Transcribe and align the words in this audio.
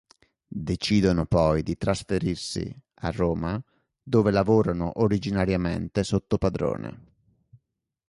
Decidono 0.71 1.27
poi 1.27 1.61
di 1.61 1.77
trasferirsi 1.77 2.75
a 3.01 3.11
Roma, 3.11 3.63
dove 4.01 4.31
lavorano 4.31 4.93
originariamente 4.95 6.03
sotto 6.03 6.39
padrone. 6.39 7.03